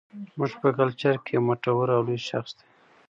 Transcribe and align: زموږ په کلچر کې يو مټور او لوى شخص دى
زموږ 0.33 0.51
په 0.61 0.69
کلچر 0.77 1.15
کې 1.25 1.31
يو 1.35 1.41
مټور 1.47 1.87
او 1.95 2.01
لوى 2.07 2.17
شخص 2.29 2.51
دى 2.57 2.63